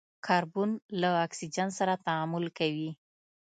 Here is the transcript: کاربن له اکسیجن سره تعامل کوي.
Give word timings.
کاربن 0.25 0.69
له 1.01 1.09
اکسیجن 1.25 1.69
سره 1.79 1.93
تعامل 2.05 2.45
کوي. 2.57 2.89